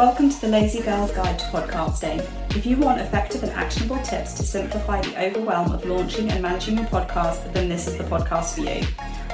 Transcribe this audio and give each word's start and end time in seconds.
Welcome 0.00 0.30
to 0.30 0.40
the 0.40 0.48
Lazy 0.48 0.80
Girl's 0.80 1.10
Guide 1.10 1.38
to 1.38 1.44
Podcasting. 1.48 2.26
If 2.56 2.64
you 2.64 2.78
want 2.78 3.02
effective 3.02 3.42
and 3.42 3.52
actionable 3.52 3.98
tips 3.98 4.32
to 4.32 4.42
simplify 4.42 5.02
the 5.02 5.26
overwhelm 5.26 5.72
of 5.72 5.84
launching 5.84 6.30
and 6.30 6.40
managing 6.40 6.78
your 6.78 6.86
podcast, 6.86 7.52
then 7.52 7.68
this 7.68 7.86
is 7.86 7.98
the 7.98 8.04
podcast 8.04 8.54
for 8.54 8.62
you. 8.62 8.86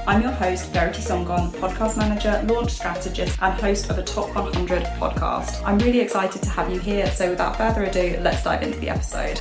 I'm 0.09 0.23
your 0.23 0.33
host, 0.33 0.73
Verity 0.73 1.03
Sangan, 1.03 1.53
podcast 1.53 1.97
manager, 1.97 2.45
launch 2.53 2.73
strategist, 2.73 3.39
and 3.41 3.55
host 3.61 3.91
of 3.91 3.99
a 3.99 4.03
Top 4.03 4.35
100 4.35 4.83
podcast. 4.99 5.63
I'm 5.65 5.79
really 5.79 6.01
excited 6.01 6.43
to 6.43 6.51
have 6.51 6.69
you 6.69 6.81
here, 6.81 7.09
so 7.13 7.31
without 7.31 7.55
further 7.57 7.85
ado, 7.85 8.19
let's 8.21 8.43
dive 8.43 8.65
into 8.65 8.81
the 8.81 8.89
episode. 8.89 9.41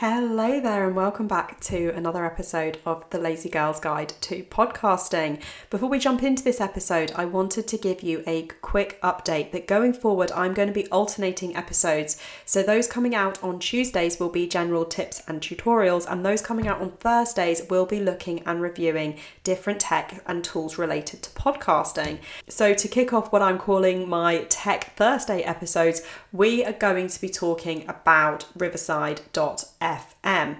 Hello 0.00 0.60
there, 0.60 0.86
and 0.86 0.94
welcome 0.94 1.26
back 1.26 1.58
to 1.58 1.88
another 1.88 2.24
episode 2.24 2.78
of 2.86 3.04
the 3.10 3.18
Lazy 3.18 3.48
Girl's 3.48 3.80
Guide 3.80 4.12
to 4.20 4.44
Podcasting. 4.44 5.42
Before 5.70 5.88
we 5.88 5.98
jump 5.98 6.22
into 6.22 6.44
this 6.44 6.60
episode, 6.60 7.10
I 7.16 7.24
wanted 7.24 7.66
to 7.66 7.76
give 7.76 8.04
you 8.04 8.22
a 8.24 8.46
quick 8.62 9.02
update 9.02 9.50
that 9.50 9.66
going 9.66 9.92
forward, 9.92 10.30
I'm 10.30 10.54
going 10.54 10.68
to 10.68 10.72
be 10.72 10.86
alternating 10.90 11.56
episodes. 11.56 12.16
So, 12.44 12.62
those 12.62 12.86
coming 12.86 13.16
out 13.16 13.42
on 13.42 13.58
Tuesdays 13.58 14.20
will 14.20 14.28
be 14.28 14.46
general 14.46 14.84
tips 14.84 15.20
and 15.26 15.40
tutorials, 15.40 16.06
and 16.08 16.24
those 16.24 16.42
coming 16.42 16.68
out 16.68 16.80
on 16.80 16.92
Thursdays 16.92 17.62
will 17.68 17.84
be 17.84 17.98
looking 17.98 18.38
and 18.46 18.62
reviewing 18.62 19.18
different 19.42 19.80
tech 19.80 20.22
and 20.28 20.44
tools 20.44 20.78
related 20.78 21.24
to 21.24 21.30
podcasting. 21.30 22.20
So, 22.48 22.72
to 22.72 22.86
kick 22.86 23.12
off 23.12 23.32
what 23.32 23.42
I'm 23.42 23.58
calling 23.58 24.08
my 24.08 24.44
Tech 24.48 24.94
Thursday 24.94 25.42
episodes, 25.42 26.02
we 26.32 26.64
are 26.64 26.72
going 26.72 27.08
to 27.08 27.20
be 27.20 27.28
talking 27.28 27.84
about 27.88 28.46
Riverside.fm 28.54 29.87
FM. 29.88 30.58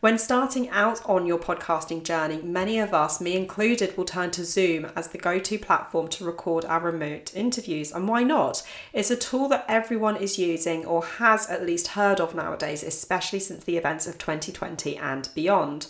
When 0.00 0.18
starting 0.18 0.68
out 0.70 1.00
on 1.08 1.26
your 1.26 1.38
podcasting 1.38 2.02
journey, 2.02 2.42
many 2.42 2.80
of 2.80 2.92
us, 2.92 3.20
me 3.20 3.36
included, 3.36 3.96
will 3.96 4.04
turn 4.04 4.32
to 4.32 4.44
Zoom 4.44 4.86
as 4.96 5.06
the 5.06 5.18
go 5.18 5.38
to 5.38 5.58
platform 5.60 6.08
to 6.08 6.24
record 6.24 6.64
our 6.64 6.80
remote 6.80 7.32
interviews. 7.36 7.92
And 7.92 8.08
why 8.08 8.24
not? 8.24 8.64
It's 8.92 9.12
a 9.12 9.16
tool 9.16 9.48
that 9.50 9.64
everyone 9.68 10.16
is 10.16 10.40
using 10.40 10.84
or 10.84 11.04
has 11.04 11.48
at 11.48 11.64
least 11.64 11.88
heard 11.88 12.20
of 12.20 12.34
nowadays, 12.34 12.82
especially 12.82 13.38
since 13.38 13.62
the 13.62 13.76
events 13.76 14.08
of 14.08 14.18
2020 14.18 14.96
and 14.96 15.28
beyond. 15.36 15.86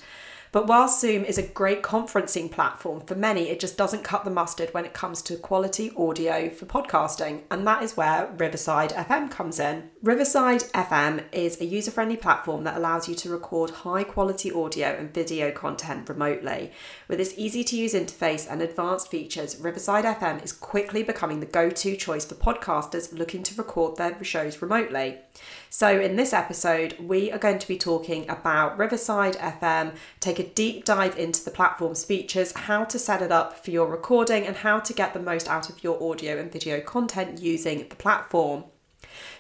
But 0.53 0.67
while 0.67 0.87
Zoom 0.87 1.25
is 1.25 1.39
a 1.39 1.43
great 1.43 1.83
conferencing 1.83 2.51
platform 2.51 3.01
for 3.01 3.15
many, 3.15 3.49
it 3.49 3.59
just 3.59 3.79
doesn't 3.79 4.05
cut 4.05 4.25
the 4.25 4.31
mustard 4.31 4.69
when 4.75 4.85
it 4.85 4.93
comes 4.93 5.23
to 5.23 5.39
quality 5.39 5.91
audio 5.97 6.51
for 6.51 6.67
podcasting, 6.67 7.41
and 7.51 7.67
that 7.67 7.83
is 7.83 7.97
where 7.97 8.31
Riverside 8.37 8.91
FM 8.91 9.31
comes 9.31 9.59
in. 9.59 9.89
Riverside 10.03 10.65
FM 10.75 11.25
is 11.33 11.59
a 11.59 11.65
user 11.65 11.91
friendly 11.91 12.19
platform 12.19 12.65
that 12.65 12.77
allows 12.77 13.09
you 13.09 13.15
to 13.15 13.31
record 13.31 13.71
high 13.71 14.05
quality 14.05 14.53
audio 14.53 14.89
and 14.89 15.15
video 15.15 15.51
content 15.53 16.07
remotely. 16.07 16.71
With 17.09 17.19
its 17.19 17.33
easy 17.39 17.65
to 17.65 17.77
use 17.77 17.95
interface 17.95 18.47
and 18.51 18.61
advanced 18.61 19.11
features, 19.11 19.59
Riverside 19.59 20.05
FM 20.05 20.45
is 20.45 20.53
quickly 20.53 21.03
becoming 21.03 21.41
the 21.41 21.47
go 21.47 21.71
to 21.71 21.97
choice 21.97 22.27
for 22.27 22.35
podcasters 22.35 23.19
looking 23.19 23.43
to 23.45 23.55
record 23.55 23.97
their 23.97 24.23
shows 24.23 24.61
remotely. 24.61 25.19
So, 25.71 25.99
in 25.99 26.17
this 26.17 26.35
episode, 26.35 26.99
we 26.99 27.33
are 27.33 27.39
going 27.39 27.59
to 27.59 27.67
be 27.67 27.79
talking 27.79 28.29
about 28.29 28.77
Riverside 28.77 29.37
FM, 29.37 29.95
take 30.21 30.42
a 30.43 30.49
deep 30.49 30.85
dive 30.85 31.17
into 31.17 31.45
the 31.45 31.51
platform's 31.53 32.05
features, 32.05 32.53
how 32.53 32.85
to 32.85 32.99
set 32.99 33.23
it 33.23 33.31
up 33.31 33.65
for 33.65 33.71
your 33.71 33.87
recording, 33.87 34.45
and 34.45 34.57
how 34.57 34.81
to 34.81 34.93
get 34.93 35.15
the 35.15 35.21
most 35.21 35.49
out 35.49 35.71
of 35.71 35.85
your 35.85 36.03
audio 36.03 36.37
and 36.37 36.51
video 36.51 36.81
content 36.81 37.41
using 37.41 37.87
the 37.89 37.95
platform. 37.95 38.65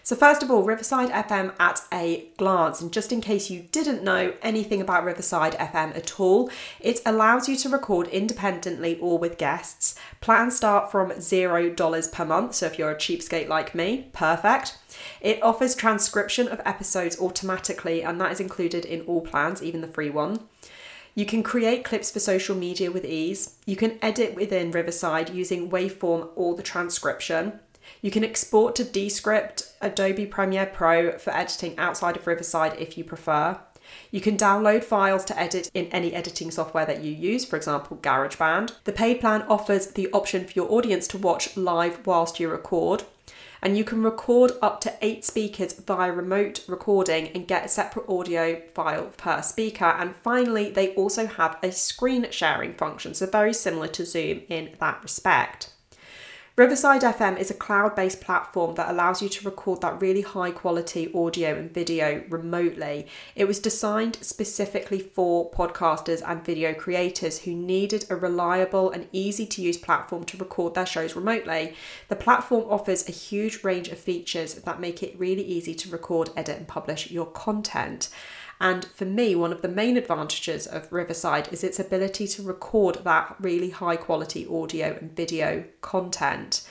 So, 0.05 0.14
first 0.14 0.42
of 0.42 0.50
all, 0.50 0.62
Riverside 0.62 1.11
FM 1.11 1.55
at 1.59 1.81
a 1.92 2.28
glance. 2.36 2.81
And 2.81 2.92
just 2.92 3.12
in 3.12 3.20
case 3.20 3.50
you 3.50 3.67
didn't 3.72 4.03
know 4.03 4.34
anything 4.42 4.81
about 4.81 5.05
Riverside 5.05 5.55
FM 5.55 5.97
at 5.97 6.20
all, 6.20 6.50
it 6.81 7.00
allows 7.06 7.48
you 7.48 7.56
to 7.56 7.69
record 7.69 8.09
independently 8.09 8.98
or 9.00 9.19
with 9.19 9.39
guests. 9.39 9.94
Plans 10.20 10.56
start 10.56 10.91
from 10.91 11.11
$0 11.11 12.12
per 12.12 12.25
month. 12.25 12.55
So, 12.55 12.66
if 12.66 12.78
you're 12.78 12.91
a 12.91 12.97
cheapskate 12.97 13.48
like 13.48 13.75
me, 13.75 14.09
perfect. 14.12 14.78
It 15.20 15.42
offers 15.42 15.75
transcription 15.75 16.48
of 16.48 16.61
episodes 16.64 17.20
automatically, 17.20 18.03
and 18.03 18.20
that 18.20 18.33
is 18.33 18.41
included 18.41 18.84
in 18.84 19.03
all 19.03 19.20
plans, 19.20 19.62
even 19.62 19.81
the 19.81 19.89
free 19.89 20.11
one. 20.11 20.41
You 21.15 21.27
can 21.27 21.43
create 21.43 21.84
clips 21.84 22.11
for 22.11 22.21
social 22.21 22.56
media 22.56 22.91
with 22.91 23.05
ease. 23.05 23.56
You 23.67 23.77
can 23.77 23.99
edit 24.00 24.34
within 24.34 24.71
Riverside 24.71 25.31
using 25.31 25.71
Waveform 25.71 26.31
or 26.37 26.55
the 26.55 26.62
transcription. 26.62 27.61
You 28.00 28.11
can 28.11 28.25
export 28.25 28.75
to 28.77 28.84
Descript, 28.84 29.75
Adobe 29.81 30.25
Premiere 30.25 30.67
Pro 30.67 31.19
for 31.19 31.34
editing 31.34 31.77
outside 31.78 32.17
of 32.17 32.27
Riverside 32.27 32.78
if 32.78 32.97
you 32.97 33.05
prefer. 33.05 33.61
You 34.11 34.21
can 34.21 34.39
download 34.39 34.84
files 34.84 35.25
to 35.27 35.39
edit 35.39 35.71
in 35.75 35.87
any 35.87 36.15
editing 36.15 36.51
software 36.51 36.87
that 36.87 37.03
you 37.03 37.12
use, 37.12 37.45
for 37.45 37.56
example, 37.56 37.99
GarageBand. 37.99 38.72
The 38.84 38.93
paid 38.93 39.21
plan 39.21 39.43
offers 39.43 39.89
the 39.89 40.11
option 40.12 40.47
for 40.47 40.53
your 40.53 40.72
audience 40.72 41.06
to 41.09 41.19
watch 41.19 41.56
live 41.56 42.06
whilst 42.06 42.41
you 42.41 42.49
record. 42.49 43.05
And 43.65 43.78
you 43.78 43.84
can 43.84 44.03
record 44.03 44.53
up 44.61 44.81
to 44.81 44.93
eight 45.00 45.25
speakers 45.25 45.75
via 45.75 46.11
remote 46.11 46.65
recording 46.67 47.28
and 47.28 47.47
get 47.47 47.65
a 47.65 47.69
separate 47.69 48.09
audio 48.09 48.61
file 48.75 49.12
per 49.17 49.41
speaker. 49.41 49.84
And 49.84 50.17
finally, 50.17 50.71
they 50.71 50.95
also 50.95 51.27
have 51.27 51.59
a 51.62 51.71
screen 51.71 52.27
sharing 52.33 52.75
function, 52.75 53.15
so 53.15 53.27
very 53.27 53.55
similar 53.55 53.87
to 53.89 54.05
Zoom 54.05 54.43
in 54.49 54.71
that 54.81 55.01
respect. 55.03 55.71
Riverside 56.55 57.01
FM 57.01 57.39
is 57.39 57.51
a 57.51 57.55
cloud 57.55 57.97
based 57.97 58.21
platform 58.21 58.75
that 58.75 58.91
allows 58.91 59.23
you 59.23 59.31
to 59.31 59.49
record 59.49 59.81
that 59.81 60.03
really 60.03 60.21
high 60.21 60.51
quality 60.51 61.11
audio 61.15 61.57
and 61.57 61.73
video 61.73 62.25
remotely. 62.29 63.07
It 63.35 63.47
was 63.47 63.59
designed 63.59 64.19
specifically 64.21 64.99
for 64.99 65.51
podcasters 65.51 66.21
and 66.23 66.45
video 66.45 66.75
creators 66.75 67.41
who 67.41 67.55
needed 67.55 68.05
a 68.11 68.17
reliable 68.17 68.91
and 68.91 69.09
easy 69.13 69.47
to 69.47 69.63
use 69.63 69.79
platform 69.79 70.25
to 70.25 70.37
record 70.37 70.75
their 70.75 70.85
shows 70.85 71.17
remotely. 71.17 71.73
The 72.09 72.17
platform 72.17 72.67
offers 72.69 73.09
a 73.09 73.13
huge 73.13 73.65
range 73.65 73.89
of 73.89 73.97
features 73.97 74.53
that 74.57 74.79
make 74.79 75.03
it 75.03 75.19
really 75.19 75.45
easy 75.45 75.75
to 75.77 75.89
record, 75.89 76.29
edit, 76.37 76.59
and 76.59 76.69
publish 76.69 77.11
your 77.11 77.27
content. 77.27 78.11
And 78.62 78.84
for 78.84 79.05
me, 79.05 79.34
one 79.34 79.53
of 79.53 79.61
the 79.61 79.67
main 79.67 79.97
advantages 79.97 80.69
of 80.69 80.93
Riverside 80.93 81.49
is 81.53 81.65
its 81.65 81.81
ability 81.81 82.28
to 82.28 82.45
record 82.45 83.00
that 83.03 83.34
really 83.41 83.71
high 83.71 83.97
quality 83.97 84.47
audio 84.47 84.97
and 85.00 85.17
video 85.17 85.65
content. 85.81 86.65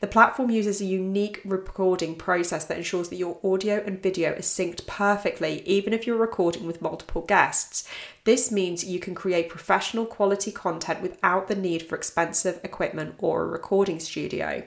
The 0.00 0.08
platform 0.08 0.50
uses 0.50 0.82
a 0.82 0.84
unique 0.84 1.40
recording 1.46 2.16
process 2.16 2.66
that 2.66 2.76
ensures 2.76 3.08
that 3.08 3.16
your 3.16 3.40
audio 3.42 3.82
and 3.82 4.02
video 4.02 4.32
is 4.32 4.44
synced 4.44 4.86
perfectly, 4.86 5.62
even 5.66 5.94
if 5.94 6.06
you're 6.06 6.18
recording 6.18 6.66
with 6.66 6.82
multiple 6.82 7.22
guests. 7.22 7.88
This 8.24 8.52
means 8.52 8.84
you 8.84 9.00
can 9.00 9.14
create 9.14 9.48
professional 9.48 10.04
quality 10.04 10.52
content 10.52 11.00
without 11.00 11.48
the 11.48 11.56
need 11.56 11.82
for 11.82 11.96
expensive 11.96 12.60
equipment 12.62 13.14
or 13.20 13.42
a 13.42 13.46
recording 13.46 14.00
studio. 14.00 14.64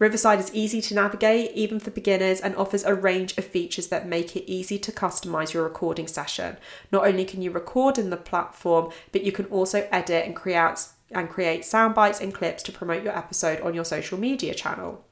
Riverside 0.00 0.40
is 0.40 0.52
easy 0.54 0.80
to 0.80 0.94
navigate, 0.94 1.52
even 1.54 1.78
for 1.78 1.90
beginners, 1.90 2.40
and 2.40 2.56
offers 2.56 2.84
a 2.84 2.94
range 2.94 3.36
of 3.36 3.44
features 3.44 3.88
that 3.88 4.08
make 4.08 4.34
it 4.34 4.50
easy 4.50 4.78
to 4.78 4.90
customize 4.90 5.52
your 5.52 5.62
recording 5.62 6.08
session. 6.08 6.56
Not 6.90 7.06
only 7.06 7.26
can 7.26 7.42
you 7.42 7.50
record 7.50 7.98
in 7.98 8.08
the 8.08 8.16
platform, 8.16 8.90
but 9.12 9.24
you 9.24 9.30
can 9.30 9.44
also 9.46 9.86
edit 9.92 10.26
and 10.26 10.34
create 10.34 10.88
and 11.12 11.28
create 11.28 11.64
sound 11.64 11.94
bites 11.94 12.20
and 12.20 12.32
clips 12.32 12.62
to 12.62 12.72
promote 12.72 13.02
your 13.02 13.16
episode 13.16 13.60
on 13.60 13.74
your 13.74 13.84
social 13.84 14.18
media 14.18 14.54
channel. 14.54 15.04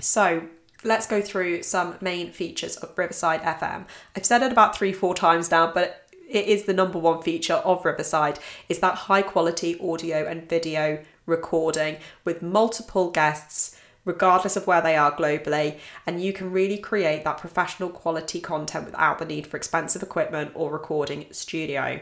So, 0.00 0.48
let's 0.82 1.06
go 1.06 1.20
through 1.20 1.62
some 1.62 1.96
main 2.00 2.32
features 2.32 2.76
of 2.78 2.96
Riverside 2.98 3.42
FM. 3.42 3.84
I've 4.16 4.24
said 4.24 4.42
it 4.42 4.50
about 4.50 4.74
3-4 4.74 5.14
times 5.14 5.50
now, 5.50 5.70
but 5.70 6.08
it 6.28 6.46
is 6.46 6.64
the 6.64 6.72
number 6.72 6.98
one 6.98 7.22
feature 7.22 7.54
of 7.54 7.84
Riverside 7.84 8.40
is 8.68 8.80
that 8.80 8.94
high 8.94 9.22
quality 9.22 9.78
audio 9.78 10.26
and 10.26 10.48
video 10.48 11.04
recording 11.26 11.98
with 12.24 12.42
multiple 12.42 13.10
guests 13.10 13.76
regardless 14.04 14.56
of 14.56 14.66
where 14.66 14.80
they 14.80 14.96
are 14.96 15.14
globally, 15.14 15.78
and 16.06 16.22
you 16.22 16.32
can 16.32 16.50
really 16.50 16.78
create 16.78 17.24
that 17.24 17.38
professional 17.38 17.88
quality 17.88 18.40
content 18.40 18.86
without 18.86 19.18
the 19.18 19.24
need 19.24 19.46
for 19.46 19.56
expensive 19.56 20.02
equipment 20.02 20.50
or 20.54 20.72
recording 20.72 21.26
studio. 21.30 22.00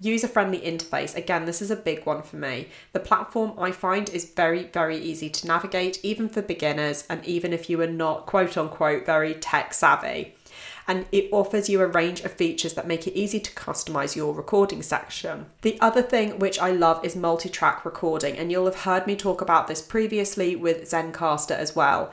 User 0.00 0.26
friendly 0.26 0.60
interface, 0.60 1.14
again, 1.16 1.44
this 1.44 1.62
is 1.62 1.70
a 1.70 1.76
big 1.76 2.04
one 2.04 2.22
for 2.22 2.36
me. 2.36 2.68
The 2.92 3.00
platform 3.00 3.52
I 3.58 3.70
find 3.70 4.10
is 4.10 4.32
very, 4.32 4.64
very 4.64 4.98
easy 4.98 5.30
to 5.30 5.46
navigate, 5.46 6.04
even 6.04 6.28
for 6.28 6.42
beginners, 6.42 7.04
and 7.08 7.24
even 7.24 7.52
if 7.52 7.70
you 7.70 7.80
are 7.80 7.86
not 7.86 8.26
quote 8.26 8.56
unquote 8.56 9.06
very 9.06 9.34
tech 9.34 9.72
savvy 9.72 10.34
and 10.86 11.06
it 11.12 11.28
offers 11.32 11.68
you 11.68 11.80
a 11.80 11.86
range 11.86 12.20
of 12.22 12.32
features 12.32 12.74
that 12.74 12.86
make 12.86 13.06
it 13.06 13.18
easy 13.18 13.40
to 13.40 13.52
customize 13.52 14.16
your 14.16 14.34
recording 14.34 14.82
section. 14.82 15.46
The 15.62 15.78
other 15.80 16.02
thing 16.02 16.38
which 16.38 16.58
I 16.58 16.70
love 16.70 17.04
is 17.04 17.16
multi 17.16 17.48
track 17.48 17.84
recording, 17.84 18.36
and 18.36 18.50
you'll 18.50 18.66
have 18.66 18.82
heard 18.82 19.06
me 19.06 19.16
talk 19.16 19.40
about 19.40 19.68
this 19.68 19.80
previously 19.80 20.56
with 20.56 20.88
Zencastr 20.90 21.56
as 21.56 21.76
well. 21.76 22.10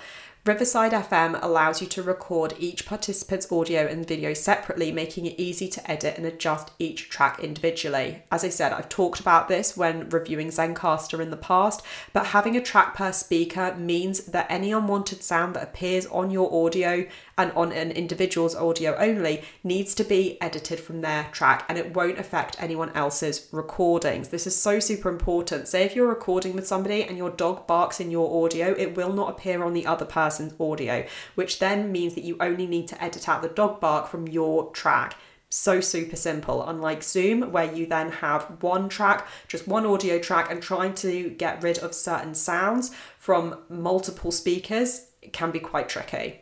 Riverside 0.49 0.93
FM 0.93 1.37
allows 1.43 1.79
you 1.79 1.85
to 1.89 2.01
record 2.01 2.55
each 2.57 2.87
participant's 2.87 3.51
audio 3.51 3.85
and 3.85 4.07
video 4.07 4.33
separately, 4.33 4.91
making 4.91 5.27
it 5.27 5.39
easy 5.39 5.67
to 5.67 5.91
edit 5.91 6.17
and 6.17 6.25
adjust 6.25 6.71
each 6.79 7.07
track 7.07 7.39
individually. 7.39 8.23
As 8.31 8.43
I 8.43 8.49
said, 8.49 8.73
I've 8.73 8.89
talked 8.89 9.19
about 9.19 9.47
this 9.47 9.77
when 9.77 10.09
reviewing 10.09 10.47
Zencastr 10.47 11.19
in 11.19 11.29
the 11.29 11.37
past, 11.37 11.83
but 12.13 12.25
having 12.25 12.57
a 12.57 12.63
track 12.63 12.95
per 12.95 13.11
speaker 13.11 13.75
means 13.77 14.21
that 14.21 14.47
any 14.49 14.71
unwanted 14.71 15.21
sound 15.21 15.53
that 15.53 15.61
appears 15.61 16.07
on 16.07 16.31
your 16.31 16.51
audio 16.65 17.05
and 17.37 17.51
on 17.53 17.71
an 17.71 17.91
individual's 17.91 18.55
audio 18.55 18.95
only 18.97 19.43
needs 19.63 19.93
to 19.95 20.03
be 20.03 20.41
edited 20.41 20.79
from 20.79 21.01
their 21.01 21.29
track 21.31 21.63
and 21.69 21.77
it 21.77 21.95
won't 21.95 22.19
affect 22.19 22.61
anyone 22.61 22.91
else's 22.95 23.47
recordings. 23.51 24.29
This 24.29 24.45
is 24.45 24.55
so 24.55 24.79
super 24.79 25.09
important. 25.09 25.67
Say 25.67 25.83
if 25.83 25.95
you're 25.95 26.07
recording 26.07 26.53
with 26.53 26.67
somebody 26.67 27.03
and 27.03 27.17
your 27.17 27.29
dog 27.29 27.65
barks 27.65 27.99
in 27.99 28.09
your 28.09 28.43
audio, 28.43 28.73
it 28.73 28.97
will 28.97 29.13
not 29.13 29.29
appear 29.29 29.63
on 29.63 29.73
the 29.73 29.85
other 29.85 30.05
person's 30.39 30.59
audio, 30.59 31.05
which 31.35 31.59
then 31.59 31.91
means 31.91 32.15
that 32.15 32.23
you 32.23 32.37
only 32.39 32.65
need 32.65 32.87
to 32.87 33.03
edit 33.03 33.27
out 33.27 33.41
the 33.41 33.49
dog 33.49 33.79
bark 33.79 34.07
from 34.07 34.27
your 34.27 34.71
track. 34.71 35.15
So 35.51 35.81
super 35.81 36.15
simple 36.15 36.63
unlike 36.67 37.01
zoom 37.01 37.51
where 37.51 37.73
you 37.73 37.87
then 37.87 38.11
have 38.11 38.43
one 38.61 38.87
track 38.87 39.27
just 39.47 39.67
one 39.67 39.83
audio 39.83 40.19
track 40.19 40.51
and 40.51 40.61
trying 40.61 40.93
to 40.95 41.31
get 41.31 41.63
rid 41.63 41.79
of 41.79 41.95
certain 41.95 42.35
sounds 42.35 42.93
from 43.17 43.57
multiple 43.67 44.31
speakers 44.31 45.07
can 45.33 45.49
be 45.49 45.59
quite 45.59 45.89
tricky. 45.89 46.41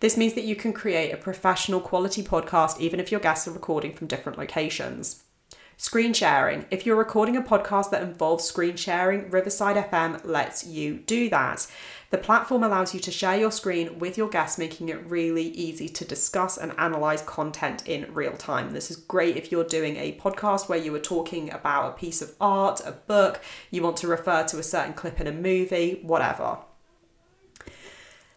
This 0.00 0.16
means 0.16 0.34
that 0.34 0.42
you 0.42 0.56
can 0.56 0.72
create 0.72 1.12
a 1.12 1.16
professional 1.16 1.80
quality 1.80 2.24
podcast 2.24 2.80
even 2.80 2.98
if 2.98 3.12
your 3.12 3.20
guests 3.20 3.46
are 3.46 3.52
recording 3.52 3.92
from 3.92 4.08
different 4.08 4.36
locations 4.36 5.22
Screen 5.80 6.12
sharing. 6.12 6.66
If 6.70 6.84
you're 6.84 6.94
recording 6.94 7.38
a 7.38 7.42
podcast 7.42 7.88
that 7.90 8.02
involves 8.02 8.44
screen 8.44 8.76
sharing, 8.76 9.30
Riverside 9.30 9.76
FM 9.76 10.22
lets 10.26 10.66
you 10.66 10.98
do 10.98 11.30
that. 11.30 11.66
The 12.10 12.18
platform 12.18 12.62
allows 12.62 12.92
you 12.92 13.00
to 13.00 13.10
share 13.10 13.38
your 13.38 13.50
screen 13.50 13.98
with 13.98 14.18
your 14.18 14.28
guests, 14.28 14.58
making 14.58 14.90
it 14.90 15.02
really 15.06 15.44
easy 15.44 15.88
to 15.88 16.04
discuss 16.04 16.58
and 16.58 16.78
analyze 16.78 17.22
content 17.22 17.88
in 17.88 18.12
real 18.12 18.34
time. 18.34 18.72
This 18.72 18.90
is 18.90 18.98
great 18.98 19.38
if 19.38 19.50
you're 19.50 19.64
doing 19.64 19.96
a 19.96 20.18
podcast 20.20 20.68
where 20.68 20.78
you 20.78 20.94
are 20.94 21.00
talking 21.00 21.50
about 21.50 21.88
a 21.88 21.96
piece 21.96 22.20
of 22.20 22.34
art, 22.38 22.82
a 22.84 22.92
book, 22.92 23.40
you 23.70 23.82
want 23.82 23.96
to 23.96 24.06
refer 24.06 24.44
to 24.48 24.58
a 24.58 24.62
certain 24.62 24.92
clip 24.92 25.18
in 25.18 25.26
a 25.26 25.32
movie, 25.32 26.00
whatever. 26.02 26.58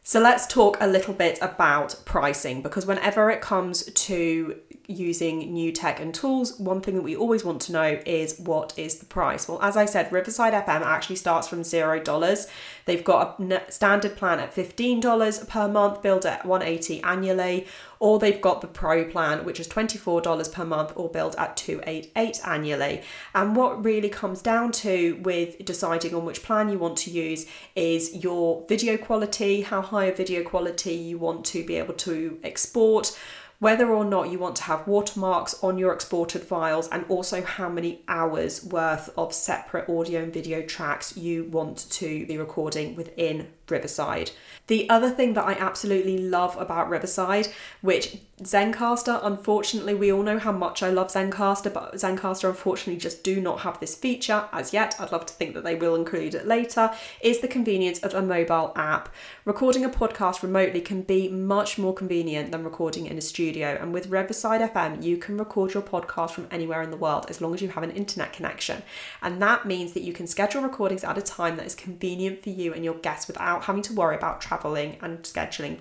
So 0.06 0.20
let's 0.20 0.46
talk 0.46 0.76
a 0.82 0.88
little 0.88 1.14
bit 1.14 1.40
about 1.42 1.96
pricing 2.04 2.62
because 2.62 2.86
whenever 2.86 3.32
it 3.32 3.40
comes 3.40 3.84
to 3.84 4.60
using 4.86 5.54
new 5.54 5.72
tech 5.72 6.02
and 6.02 6.14
tools, 6.14 6.60
one 6.60 6.82
thing 6.82 6.96
that 6.96 7.04
we 7.04 7.16
always 7.16 7.46
want 7.46 7.62
to 7.62 7.72
know 7.72 8.02
is 8.06 8.38
what 8.38 8.78
is 8.78 8.96
the 8.96 9.06
price? 9.06 9.48
Well, 9.48 9.62
as 9.62 9.78
I 9.78 9.86
said, 9.86 10.12
Riverside 10.12 10.52
FM 10.52 10.82
actually 10.82 11.16
starts 11.16 11.48
from 11.48 11.62
$0. 11.62 12.50
They've 12.84 13.04
got 13.04 13.40
a 13.40 13.72
standard 13.72 14.18
plan 14.18 14.42
at 14.42 14.54
$15 14.54 15.48
per 15.48 15.68
month, 15.70 16.02
billed 16.02 16.26
at 16.26 16.46
180 16.46 17.02
annually, 17.04 17.66
or 18.04 18.20
they've 18.20 18.42
got 18.42 18.60
the 18.60 18.68
pro 18.68 19.06
plan 19.06 19.46
which 19.46 19.62
is 19.62 19.68
$24 19.70 20.52
per 20.52 20.66
month 20.66 20.92
or 20.98 21.10
billed 21.10 21.38
at 21.38 21.56
288 21.56 22.42
annually. 22.46 23.02
And 23.34 23.56
what 23.56 23.86
really 23.86 24.10
comes 24.10 24.42
down 24.42 24.74
to 24.84 25.18
with 25.22 25.64
deciding 25.64 26.14
on 26.14 26.26
which 26.26 26.44
plan 26.44 26.68
you 26.68 26.78
want 26.78 26.98
to 26.98 27.12
use 27.12 27.46
is 27.78 28.14
your 28.14 28.66
video 28.68 28.98
quality, 28.98 29.62
how 29.62 29.82
high 29.82 30.04
a 30.04 30.14
video 30.14 30.44
quality 30.44 30.92
you 30.92 31.18
want 31.18 31.46
to 31.46 31.66
be 31.66 31.78
able 31.78 31.94
to 31.94 32.40
export 32.44 33.18
whether 33.60 33.90
or 33.90 34.04
not 34.04 34.30
you 34.30 34.38
want 34.38 34.58
to 34.58 34.64
have 34.64 34.86
watermarks 34.86 35.64
on 35.64 35.78
your 35.78 35.94
exported 35.94 36.42
files, 36.42 36.90
and 36.90 37.06
also 37.08 37.42
how 37.42 37.70
many 37.70 38.02
hours 38.10 38.66
worth 38.66 39.10
of 39.18 39.34
separate 39.34 39.88
audio 39.90 40.22
and 40.22 40.34
video 40.34 40.62
tracks 40.62 41.16
you 41.16 41.46
want 41.46 41.90
to 41.90 42.26
be 42.26 42.38
recording 42.38 42.94
within 42.98 43.48
Riverside. 43.74 44.32
The 44.68 44.90
other 44.90 45.10
thing 45.10 45.34
that 45.34 45.46
I 45.46 45.54
absolutely 45.54 46.18
love 46.18 46.56
about 46.58 46.90
Riverside, 46.90 47.50
which 47.82 48.18
Zencastr, 48.42 49.20
unfortunately, 49.22 49.94
we 49.94 50.12
all 50.12 50.24
know 50.24 50.40
how 50.40 50.54
much 50.54 50.82
I 50.82 50.90
love 50.90 51.12
Zencastr, 51.12 51.74
but 51.74 51.96
Zencastr 51.96 52.48
unfortunately 52.48 53.00
just 53.00 53.24
do 53.24 53.42
not 53.42 53.60
have 53.62 53.80
this 53.80 53.96
feature 53.96 54.46
as 54.54 54.72
yet. 54.72 54.96
I'd 55.00 55.12
love 55.12 55.26
to 55.26 55.34
think 55.34 55.54
that 55.54 55.66
they 55.66 55.76
will 55.76 55.96
include 55.96 56.34
it 56.34 56.48
later. 56.48 56.94
Is 57.22 57.40
the 57.40 57.48
convenience 57.48 58.00
of 58.00 58.14
a 58.14 58.22
mobile 58.22 58.72
app. 58.76 59.10
Recording 59.44 59.84
a 59.84 59.90
podcast 59.90 60.42
remotely 60.42 60.80
can 60.80 61.02
be 61.02 61.28
much 61.28 61.78
more 61.78 61.94
convenient 61.94 62.52
than 62.52 62.64
recording 62.64 63.06
in 63.08 63.18
a 63.18 63.22
studio, 63.22 63.78
and 63.82 63.94
with 63.94 64.08
Riverside 64.08 64.62
FM, 64.62 65.04
you 65.04 65.18
can 65.18 65.38
record 65.38 65.74
your 65.74 65.84
podcast 65.84 66.32
from 66.32 66.48
anywhere 66.52 66.82
in 66.82 66.92
the 66.92 66.98
world 66.98 67.26
as 67.30 67.42
long 67.42 67.54
as 67.54 67.62
you 67.62 67.70
have 67.70 67.84
an 67.84 67.92
internet 67.92 68.32
connection. 68.32 68.82
And 69.22 69.42
that 69.42 69.66
means 69.66 69.92
that 69.94 70.04
you 70.04 70.14
can 70.14 70.28
schedule 70.28 70.62
recordings 70.62 71.04
at 71.04 71.18
a 71.18 71.22
time 71.22 71.58
that 71.58 71.66
is 71.66 71.76
convenient 71.76 72.44
for 72.44 72.50
you 72.50 72.74
and 72.74 72.84
your 72.86 72.96
guests 72.96 73.28
without 73.28 73.63
having 73.64 73.82
to 73.84 73.94
worry 73.94 74.16
about 74.16 74.42
traveling 74.42 74.98
and 75.02 75.20
scheduling 75.24 75.78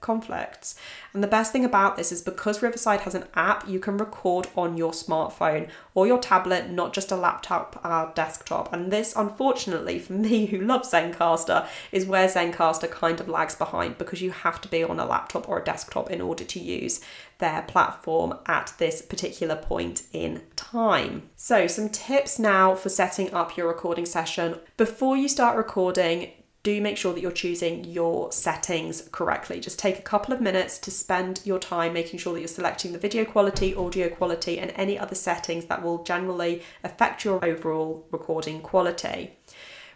conflicts. 0.00 0.74
And 1.12 1.22
the 1.22 1.28
best 1.28 1.52
thing 1.52 1.64
about 1.64 1.96
this 1.96 2.12
is 2.12 2.22
because 2.22 2.62
Riverside 2.62 3.00
has 3.02 3.14
an 3.14 3.24
app, 3.34 3.68
you 3.68 3.80
can 3.80 3.96
record 3.96 4.48
on 4.56 4.76
your 4.76 4.92
smartphone 4.92 5.68
or 5.94 6.06
your 6.06 6.18
tablet, 6.18 6.70
not 6.70 6.92
just 6.92 7.10
a 7.10 7.16
laptop 7.16 7.80
or 7.84 8.12
desktop. 8.14 8.72
And 8.72 8.92
this, 8.92 9.14
unfortunately, 9.16 9.98
for 9.98 10.12
me 10.12 10.46
who 10.46 10.60
loves 10.60 10.92
Zencastr, 10.92 11.66
is 11.92 12.06
where 12.06 12.28
Zencastr 12.28 12.90
kind 12.90 13.20
of 13.20 13.28
lags 13.28 13.54
behind 13.54 13.98
because 13.98 14.22
you 14.22 14.30
have 14.30 14.60
to 14.60 14.68
be 14.68 14.84
on 14.84 15.00
a 15.00 15.06
laptop 15.06 15.48
or 15.48 15.58
a 15.58 15.64
desktop 15.64 16.10
in 16.10 16.20
order 16.20 16.44
to 16.44 16.60
use 16.60 17.00
their 17.38 17.62
platform 17.62 18.38
at 18.46 18.72
this 18.78 19.02
particular 19.02 19.56
point 19.56 20.04
in 20.12 20.42
time. 20.56 21.28
So, 21.36 21.66
some 21.66 21.88
tips 21.88 22.38
now 22.38 22.74
for 22.74 22.88
setting 22.88 23.32
up 23.34 23.56
your 23.56 23.68
recording 23.68 24.06
session. 24.06 24.58
Before 24.76 25.16
you 25.16 25.28
start 25.28 25.56
recording, 25.56 26.32
do 26.66 26.80
make 26.80 26.96
sure 26.96 27.14
that 27.14 27.20
you're 27.20 27.30
choosing 27.30 27.84
your 27.84 28.32
settings 28.32 29.08
correctly. 29.12 29.60
Just 29.60 29.78
take 29.78 30.00
a 30.00 30.02
couple 30.02 30.34
of 30.34 30.40
minutes 30.40 30.78
to 30.78 30.90
spend 30.90 31.40
your 31.44 31.60
time 31.60 31.92
making 31.92 32.18
sure 32.18 32.32
that 32.32 32.40
you're 32.40 32.48
selecting 32.48 32.90
the 32.90 32.98
video 32.98 33.24
quality, 33.24 33.72
audio 33.72 34.08
quality, 34.08 34.58
and 34.58 34.72
any 34.74 34.98
other 34.98 35.14
settings 35.14 35.66
that 35.66 35.80
will 35.80 36.02
generally 36.02 36.64
affect 36.82 37.24
your 37.24 37.44
overall 37.44 38.04
recording 38.10 38.60
quality. 38.60 39.36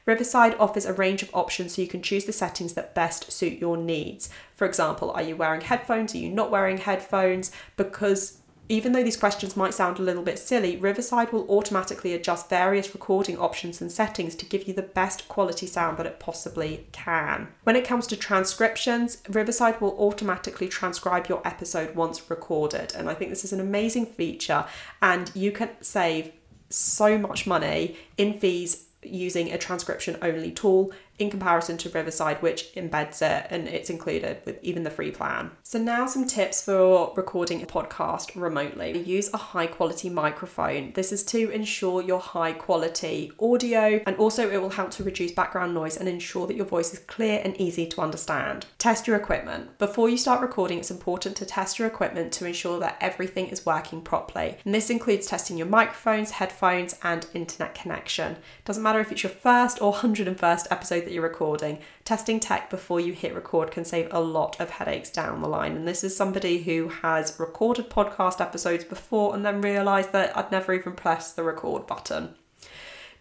Riverside 0.07 0.55
offers 0.61 0.87
a 0.87 0.93
range 0.93 1.25
of 1.25 1.35
options 1.35 1.75
so 1.75 1.83
you 1.83 1.89
can 1.89 2.03
choose 2.03 2.25
the 2.25 2.33
settings 2.33 2.75
that 2.75 2.95
best 2.95 3.33
suit 3.33 3.59
your 3.59 3.77
needs. 3.77 4.31
For 4.55 4.65
example, 4.65 5.11
are 5.11 5.23
you 5.23 5.35
wearing 5.35 5.63
headphones? 5.63 6.15
Are 6.15 6.19
you 6.19 6.31
not 6.31 6.53
wearing 6.53 6.79
headphones? 6.79 7.51
Because 7.77 8.39
even 8.71 8.93
though 8.93 9.03
these 9.03 9.17
questions 9.17 9.57
might 9.57 9.75
sound 9.75 9.99
a 9.99 10.03
little 10.03 10.23
bit 10.23 10.39
silly, 10.39 10.77
Riverside 10.77 11.33
will 11.33 11.45
automatically 11.51 12.15
adjust 12.15 12.49
various 12.49 12.95
recording 12.95 13.37
options 13.37 13.81
and 13.81 13.91
settings 13.91 14.37
to 14.37 14.47
give 14.47 14.69
you 14.69 14.73
the 14.73 14.81
best 14.81 15.27
quality 15.27 15.67
sound 15.67 15.99
that 15.99 16.07
it 16.07 16.21
possibly 16.21 16.87
can. 16.93 17.49
When 17.65 17.75
it 17.75 17.85
comes 17.85 18.07
to 18.07 18.17
transcriptions, 18.17 19.23
Riverside 19.29 19.81
will 19.81 19.99
automatically 19.99 20.69
transcribe 20.69 21.27
your 21.29 21.43
episode 21.45 21.97
once 21.97 22.31
recorded, 22.31 22.93
and 22.95 23.11
I 23.11 23.15
think 23.15 23.31
this 23.31 23.45
is 23.45 23.53
an 23.53 23.59
amazing 23.59 24.07
feature, 24.07 24.65
and 25.03 25.33
you 25.35 25.51
can 25.51 25.71
save 25.81 26.31
so 26.69 27.19
much 27.19 27.49
money 27.49 27.97
in 28.17 28.39
fees 28.39 28.87
using 29.03 29.51
a 29.51 29.59
transcription 29.59 30.17
only 30.23 30.53
tool 30.53 30.93
in 31.21 31.31
comparison 31.31 31.77
to 31.79 31.91
Riverside, 31.91 32.43
which 32.43 32.75
embeds 32.75 33.23
it 33.23 33.47
and 33.51 33.69
it's 33.69 33.91
included 33.91 34.39
with 34.45 34.63
even 34.63 34.83
the 34.83 34.91
free 34.91 35.11
plan. 35.11 35.51
So, 35.63 35.79
now 35.79 36.07
some 36.07 36.27
tips 36.27 36.63
for 36.63 37.13
recording 37.17 37.63
a 37.63 37.67
podcast 37.67 38.41
remotely. 38.41 38.99
Use 39.03 39.33
a 39.33 39.37
high 39.37 39.67
quality 39.67 40.09
microphone. 40.09 40.93
This 40.93 41.13
is 41.13 41.23
to 41.25 41.51
ensure 41.51 42.03
your 42.03 42.21
high 42.21 42.53
quality 42.53 43.33
audio 43.41 44.01
and 44.07 44.17
also 44.17 44.51
it 44.51 44.61
will 44.61 44.71
help 44.71 44.91
to 44.93 45.05
reduce 45.05 45.33
background 45.33 45.75
noise 45.75 45.97
and 45.97 46.09
ensure 46.09 46.47
that 46.47 46.57
your 46.57 46.67
voice 46.67 46.93
is 46.93 47.01
clear 47.01 47.41
and 47.45 47.57
easy 47.61 47.87
to 47.87 48.01
understand. 48.01 48.67
Test 48.79 49.07
your 49.07 49.17
equipment. 49.17 49.79
Before 49.79 50.09
you 50.09 50.17
start 50.17 50.41
recording, 50.41 50.79
it's 50.79 50.91
important 50.91 51.37
to 51.37 51.47
test 51.47 51.79
your 51.79 51.89
equipment 51.89 52.33
to 52.33 52.47
ensure 52.47 52.79
that 52.81 52.97
everything 53.01 53.47
is 53.47 53.67
working 53.67 54.01
properly. 54.01 54.57
And 54.65 54.75
this 54.75 54.91
includes 54.91 55.27
testing 55.27 55.57
your 55.57 55.67
microphones, 55.67 56.33
headphones, 56.33 56.97
and 57.03 57.27
internet 57.35 57.75
connection. 57.75 58.37
Doesn't 58.65 58.83
matter 58.83 59.01
if 59.01 59.13
it's 59.13 59.23
your 59.23 59.31
first 59.31 59.81
or 59.83 59.93
101st 59.93 60.67
episode 60.71 61.05
that 61.11 61.15
you're 61.15 61.25
recording, 61.25 61.81
testing 62.05 62.39
tech 62.39 62.71
before 62.71 63.01
you 63.01 63.13
hit 63.13 63.35
record 63.35 63.73
can 63.73 63.85
save 63.85 64.07
a 64.13 64.21
lot 64.21 64.61
of 64.61 64.71
headaches 64.71 65.11
down 65.11 65.43
the 65.43 65.49
line. 65.49 65.75
And 65.75 65.89
this 65.89 66.05
is 66.05 66.17
somebody 66.17 66.63
who 66.63 66.87
has 66.89 67.39
recorded 67.41 67.91
podcast 67.91 68.41
episodes 68.41 68.85
before 68.85 69.35
and 69.35 69.45
then 69.45 69.61
realised 69.61 70.13
that 70.13 70.37
I'd 70.37 70.53
never 70.53 70.73
even 70.73 70.93
pressed 70.93 71.35
the 71.35 71.43
record 71.43 71.89
button. 71.89 72.37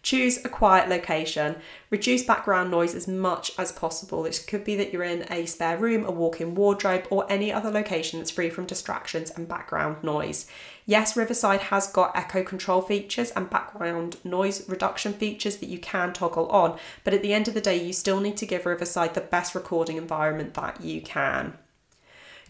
Choose 0.02 0.42
a 0.44 0.48
quiet 0.48 0.88
location. 0.88 1.56
Reduce 1.90 2.22
background 2.22 2.70
noise 2.70 2.94
as 2.94 3.06
much 3.06 3.52
as 3.58 3.70
possible. 3.70 4.24
It 4.24 4.44
could 4.46 4.64
be 4.64 4.74
that 4.76 4.92
you're 4.92 5.02
in 5.02 5.26
a 5.30 5.44
spare 5.44 5.76
room, 5.76 6.06
a 6.06 6.10
walk 6.10 6.40
in 6.40 6.54
wardrobe, 6.54 7.06
or 7.10 7.30
any 7.30 7.52
other 7.52 7.70
location 7.70 8.18
that's 8.18 8.30
free 8.30 8.48
from 8.48 8.64
distractions 8.64 9.30
and 9.30 9.46
background 9.46 10.02
noise. 10.02 10.46
Yes, 10.86 11.18
Riverside 11.18 11.60
has 11.64 11.86
got 11.86 12.16
echo 12.16 12.42
control 12.42 12.80
features 12.80 13.30
and 13.32 13.50
background 13.50 14.16
noise 14.24 14.66
reduction 14.68 15.12
features 15.12 15.58
that 15.58 15.68
you 15.68 15.78
can 15.78 16.14
toggle 16.14 16.48
on, 16.48 16.78
but 17.04 17.12
at 17.12 17.20
the 17.20 17.34
end 17.34 17.46
of 17.46 17.54
the 17.54 17.60
day, 17.60 17.76
you 17.76 17.92
still 17.92 18.20
need 18.20 18.38
to 18.38 18.46
give 18.46 18.64
Riverside 18.64 19.12
the 19.12 19.20
best 19.20 19.54
recording 19.54 19.98
environment 19.98 20.54
that 20.54 20.80
you 20.80 21.02
can. 21.02 21.58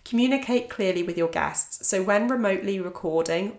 Communicate 0.05 0.71
clearly 0.71 1.03
with 1.03 1.19
your 1.19 1.29
guests. 1.29 1.87
So, 1.87 2.03
when 2.03 2.29
remotely 2.29 2.81
recording, 2.81 3.59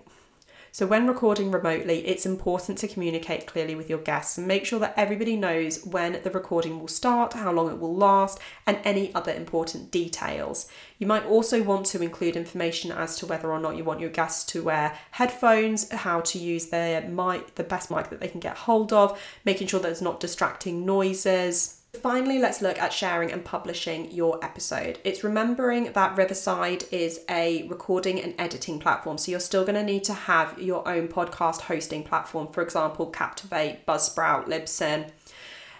So, 0.73 0.87
when 0.87 1.05
recording 1.05 1.51
remotely, 1.51 2.07
it's 2.07 2.25
important 2.25 2.77
to 2.77 2.87
communicate 2.87 3.45
clearly 3.45 3.75
with 3.75 3.89
your 3.89 3.99
guests 3.99 4.37
and 4.37 4.47
make 4.47 4.65
sure 4.65 4.79
that 4.79 4.93
everybody 4.95 5.35
knows 5.35 5.85
when 5.85 6.21
the 6.23 6.31
recording 6.31 6.79
will 6.79 6.87
start, 6.87 7.33
how 7.33 7.51
long 7.51 7.69
it 7.69 7.77
will 7.77 7.93
last, 7.93 8.39
and 8.65 8.79
any 8.85 9.13
other 9.13 9.33
important 9.33 9.91
details. 9.91 10.69
You 10.97 11.07
might 11.07 11.25
also 11.25 11.61
want 11.61 11.87
to 11.87 12.01
include 12.01 12.37
information 12.37 12.89
as 12.89 13.17
to 13.17 13.25
whether 13.25 13.51
or 13.51 13.59
not 13.59 13.75
you 13.75 13.83
want 13.83 13.99
your 13.99 14.11
guests 14.11 14.45
to 14.53 14.63
wear 14.63 14.97
headphones, 15.11 15.91
how 15.91 16.21
to 16.21 16.39
use 16.39 16.67
their 16.67 17.01
mic, 17.01 17.55
the 17.55 17.65
best 17.65 17.91
mic 17.91 18.09
that 18.09 18.21
they 18.21 18.29
can 18.29 18.39
get 18.39 18.55
hold 18.55 18.93
of, 18.93 19.21
making 19.43 19.67
sure 19.67 19.81
there's 19.81 20.01
not 20.01 20.21
distracting 20.21 20.85
noises 20.85 21.80
Finally, 21.93 22.39
let's 22.39 22.61
look 22.61 22.79
at 22.79 22.93
sharing 22.93 23.31
and 23.31 23.43
publishing 23.43 24.09
your 24.11 24.43
episode. 24.43 24.97
It's 25.03 25.25
remembering 25.25 25.91
that 25.91 26.17
Riverside 26.17 26.85
is 26.89 27.19
a 27.29 27.67
recording 27.67 28.19
and 28.19 28.33
editing 28.39 28.79
platform, 28.79 29.17
so 29.17 29.29
you're 29.29 29.41
still 29.41 29.65
going 29.65 29.75
to 29.75 29.83
need 29.83 30.05
to 30.05 30.13
have 30.13 30.57
your 30.57 30.87
own 30.87 31.09
podcast 31.09 31.61
hosting 31.61 32.03
platform, 32.03 32.47
for 32.47 32.63
example, 32.63 33.07
Captivate, 33.07 33.85
Buzzsprout, 33.85 34.47
Libsyn. 34.47 35.11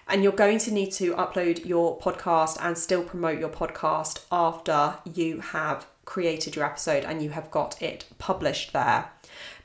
And 0.07 0.21
you're 0.21 0.33
going 0.33 0.59
to 0.59 0.73
need 0.73 0.91
to 0.93 1.13
upload 1.15 1.65
your 1.65 1.97
podcast 1.97 2.57
and 2.61 2.77
still 2.77 3.03
promote 3.03 3.39
your 3.39 3.49
podcast 3.49 4.25
after 4.31 4.95
you 5.13 5.39
have 5.39 5.87
created 6.03 6.57
your 6.57 6.65
episode 6.65 7.05
and 7.05 7.23
you 7.23 7.29
have 7.29 7.49
got 7.49 7.81
it 7.81 8.05
published 8.17 8.73
there. 8.73 9.09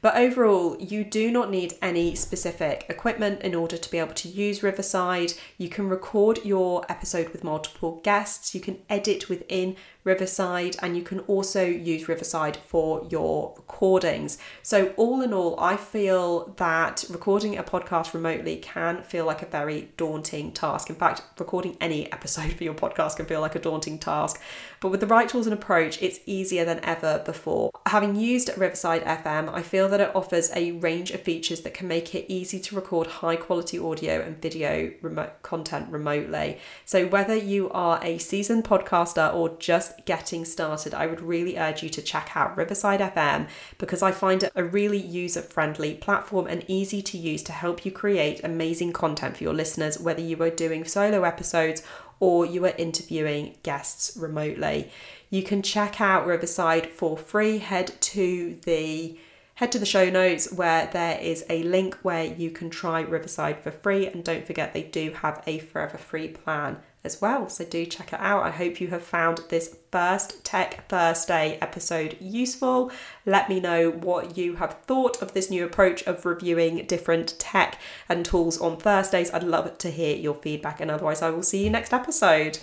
But 0.03 0.17
overall, 0.17 0.77
you 0.79 1.05
do 1.05 1.31
not 1.31 1.51
need 1.51 1.75
any 1.83 2.15
specific 2.15 2.87
equipment 2.89 3.43
in 3.43 3.55
order 3.55 3.77
to 3.77 3.91
be 3.91 3.99
able 3.99 4.15
to 4.15 4.29
use 4.29 4.63
Riverside. 4.63 5.33
You 5.59 5.69
can 5.69 5.89
record 5.89 6.45
your 6.45 6.85
episode 6.89 7.31
with 7.31 7.43
multiple 7.43 8.01
guests, 8.05 8.55
you 8.55 8.61
can 8.61 8.79
edit 8.89 9.29
within 9.29 9.77
Riverside, 10.05 10.77
and 10.81 10.97
you 10.97 11.03
can 11.03 11.19
also 11.21 11.65
use 11.65 12.09
Riverside 12.09 12.59
for 12.59 13.05
your 13.11 13.55
recordings. 13.57 14.39
So, 14.63 14.95
all 14.97 15.21
in 15.21 15.33
all, 15.33 15.59
I 15.59 15.77
feel 15.77 16.55
that 16.59 17.05
recording 17.11 17.59
a 17.59 17.65
podcast 17.65 18.15
remotely 18.15 18.57
can 18.59 19.03
feel 19.03 19.25
like 19.25 19.43
a 19.43 19.47
very 19.47 19.89
daunting 19.97 20.53
task. 20.53 20.89
In 20.89 20.95
fact, 20.95 21.23
recording 21.41 21.77
any 21.81 22.11
episode 22.13 22.53
for 22.53 22.63
your 22.63 22.75
podcast 22.75 23.17
can 23.17 23.27
feel 23.27 23.41
like 23.41 23.57
a 23.57 23.59
daunting 23.59 23.99
task. 23.99 24.41
But 24.81 24.91
with 24.91 25.01
the 25.01 25.09
right 25.09 25.29
tools 25.29 25.49
and 25.49 25.55
approach, 25.55 26.01
it's 26.01 26.21
easier 26.25 26.65
than 26.65 26.85
ever 26.85 27.23
before. 27.27 27.73
Having 27.87 28.15
used 28.15 28.51
Riverside 28.57 29.05
FM, 29.05 29.46
I 29.49 29.63
feel 29.63 29.89
that 29.89 30.01
it 30.01 30.15
offers 30.15 30.51
a 30.55 30.73
range 30.73 31.11
of 31.11 31.23
features 31.23 31.61
that 31.63 31.75
can 31.75 31.89
make 31.89 32.15
it 32.15 32.27
easy 32.29 32.59
to 32.61 32.75
record 32.75 33.07
high 33.07 33.37
quality 33.37 33.79
audio 33.79 34.21
and 34.21 34.41
video 34.41 34.93
remote 35.03 35.43
content 35.43 35.91
remotely. 35.91 36.59
So, 36.85 37.07
whether 37.07 37.35
you 37.35 37.71
are 37.71 38.01
a 38.03 38.19
seasoned 38.19 38.65
podcaster 38.65 39.33
or 39.35 39.57
just 39.59 40.05
getting 40.05 40.45
started, 40.45 40.95
I 40.95 41.07
would 41.07 41.21
really 41.21 41.59
urge 41.59 41.83
you 41.83 41.89
to 41.91 42.03
check 42.03 42.33
out 42.35 42.57
Riverside 42.57 43.01
FM 43.01 43.49
because 43.79 44.03
I 44.03 44.13
find 44.13 44.43
it 44.43 44.53
a 44.55 44.65
really 44.65 45.01
user 45.01 45.43
friendly 45.43 45.95
platform 45.95 46.47
and 46.47 46.65
easy 46.69 47.03
to 47.03 47.19
use 47.19 47.43
to 47.45 47.53
help 47.53 47.85
you 47.85 47.93
create 47.93 48.45
amazing 48.45 48.93
content 48.93 49.37
for 49.37 49.45
your 49.45 49.55
listeners, 49.55 49.99
whether 49.99 50.21
you 50.23 50.43
are 50.43 50.51
doing 50.51 50.85
solo 50.85 51.25
episodes 51.25 51.83
or 52.21 52.47
you 52.47 52.65
are 52.65 52.75
interviewing 52.79 53.57
guests 53.63 54.17
remotely. 54.17 54.91
You 55.31 55.43
can 55.43 55.63
check 55.63 56.01
out 56.01 56.27
Riverside 56.27 56.87
for 56.87 57.17
free. 57.17 57.59
Head 57.59 57.93
to 58.01 58.59
the 58.65 59.19
head 59.57 59.73
to 59.73 59.79
the 59.79 59.87
show 59.87 60.09
notes 60.09 60.53
where 60.53 60.89
there 60.93 61.19
is 61.19 61.45
a 61.51 61.63
link 61.65 61.97
where 62.03 62.25
you 62.25 62.51
can 62.51 62.71
try 62.71 63.01
Riverside 63.01 63.59
for 63.61 63.71
free 63.71 64.07
and 64.07 64.23
don't 64.23 64.47
forget 64.47 64.73
they 64.73 64.83
do 64.83 65.11
have 65.23 65.43
a 65.47 65.59
forever 65.59 65.99
free 65.99 66.29
plan 66.29 66.79
as 67.03 67.23
well. 67.23 67.49
So 67.49 67.65
do 67.65 67.87
check 67.87 68.13
it 68.13 68.21
out. 68.21 68.43
I 68.43 68.51
hope 68.51 68.81
you 68.81 68.89
have 68.89 69.03
found 69.03 69.41
this 69.49 69.79
first 69.91 70.45
Tech 70.45 70.87
Thursday 70.89 71.57
episode 71.63 72.19
useful. 72.21 72.91
Let 73.25 73.49
me 73.49 73.59
know 73.59 73.91
what 73.91 74.37
you 74.37 74.57
have 74.57 74.83
thought 74.83 75.23
of 75.23 75.33
this 75.33 75.49
new 75.49 75.65
approach 75.65 76.03
of 76.03 76.27
reviewing 76.27 76.85
different 76.85 77.39
tech 77.39 77.79
and 78.09 78.27
tools 78.27 78.61
on 78.61 78.77
Thursdays. 78.77 79.33
I'd 79.33 79.43
love 79.45 79.79
to 79.79 79.91
hear 79.91 80.17
your 80.17 80.35
feedback, 80.35 80.81
and 80.81 80.91
otherwise, 80.91 81.23
I 81.23 81.31
will 81.31 81.43
see 81.43 81.65
you 81.65 81.71
next 81.71 81.95
episode. 81.95 82.59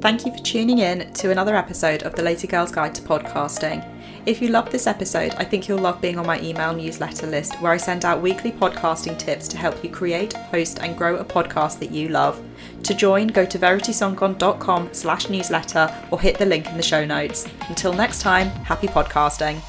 Thank 0.00 0.26
you 0.26 0.32
for 0.32 0.38
tuning 0.38 0.78
in 0.78 1.12
to 1.14 1.30
another 1.30 1.56
episode 1.56 2.02
of 2.02 2.14
the 2.14 2.22
Lazy 2.22 2.46
Girls 2.46 2.70
Guide 2.70 2.94
to 2.94 3.02
Podcasting. 3.02 3.84
If 4.26 4.42
you 4.42 4.48
loved 4.48 4.70
this 4.70 4.86
episode, 4.86 5.34
I 5.36 5.44
think 5.44 5.66
you'll 5.66 5.78
love 5.78 6.00
being 6.00 6.18
on 6.18 6.26
my 6.26 6.40
email 6.40 6.74
newsletter 6.74 7.26
list 7.26 7.60
where 7.60 7.72
I 7.72 7.76
send 7.76 8.04
out 8.04 8.20
weekly 8.20 8.52
podcasting 8.52 9.18
tips 9.18 9.48
to 9.48 9.56
help 9.56 9.82
you 9.82 9.90
create, 9.90 10.34
host 10.34 10.80
and 10.80 10.96
grow 10.96 11.16
a 11.16 11.24
podcast 11.24 11.78
that 11.78 11.90
you 11.92 12.08
love. 12.08 12.44
To 12.82 12.94
join, 12.94 13.28
go 13.28 13.46
to 13.46 13.58
veritysangan.com 13.58 14.90
slash 14.92 15.30
newsletter 15.30 15.92
or 16.10 16.20
hit 16.20 16.38
the 16.38 16.46
link 16.46 16.66
in 16.68 16.76
the 16.76 16.82
show 16.82 17.04
notes. 17.04 17.48
Until 17.68 17.92
next 17.92 18.20
time, 18.20 18.48
happy 18.48 18.88
podcasting. 18.88 19.62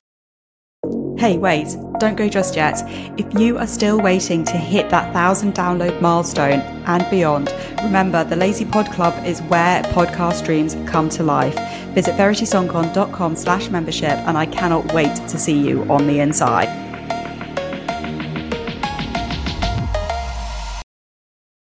Hey, 1.17 1.39
wait, 1.39 1.75
don't 1.99 2.15
go 2.15 2.29
just 2.29 2.55
yet. 2.55 2.83
If 3.17 3.33
you 3.39 3.57
are 3.57 3.65
still 3.65 3.99
waiting 3.99 4.45
to 4.45 4.55
hit 4.55 4.91
that 4.91 5.13
thousand 5.13 5.55
download 5.55 5.99
milestone 5.99 6.59
and 6.85 7.09
beyond, 7.09 7.51
remember 7.81 8.23
the 8.23 8.35
Lazy 8.35 8.65
Pod 8.65 8.91
Club 8.91 9.25
is 9.25 9.41
where 9.43 9.81
podcast 9.81 10.45
dreams 10.45 10.77
come 10.85 11.09
to 11.09 11.23
life. 11.23 11.55
Visit 11.95 12.13
veritysangan.com 12.15 13.35
slash 13.35 13.69
membership 13.69 14.11
and 14.27 14.37
I 14.37 14.45
cannot 14.45 14.93
wait 14.93 15.15
to 15.15 15.39
see 15.39 15.57
you 15.57 15.83
on 15.91 16.05
the 16.05 16.19
inside. 16.19 16.86